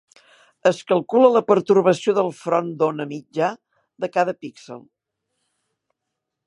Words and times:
Es 0.69 0.77
calcula 0.91 1.29
la 1.33 1.43
pertorbació 1.49 2.15
del 2.19 2.31
front 2.39 2.73
d'ona 2.81 3.07
mitjà 3.13 3.51
de 4.05 4.09
cada 4.19 4.37
píxel. 4.47 4.83